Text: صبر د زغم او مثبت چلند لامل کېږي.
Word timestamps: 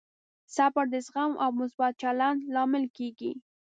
صبر 0.55 0.85
د 0.93 0.95
زغم 1.07 1.31
او 1.43 1.49
مثبت 1.59 1.93
چلند 2.01 2.39
لامل 2.53 2.85
کېږي. 2.97 3.31